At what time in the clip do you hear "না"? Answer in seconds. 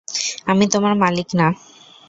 1.33-1.47